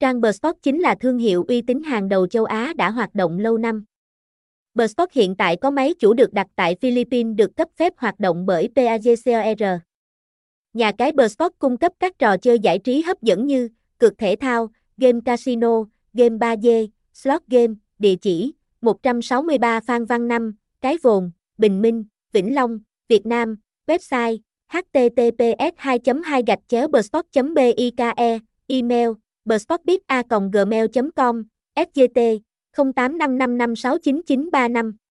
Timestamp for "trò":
12.18-12.36